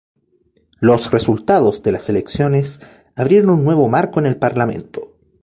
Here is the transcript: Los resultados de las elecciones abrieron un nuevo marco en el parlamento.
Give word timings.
Los 0.79 1.11
resultados 1.11 1.83
de 1.83 1.91
las 1.91 2.09
elecciones 2.09 2.79
abrieron 3.15 3.51
un 3.51 3.63
nuevo 3.63 3.87
marco 3.87 4.19
en 4.19 4.25
el 4.25 4.35
parlamento. 4.37 5.15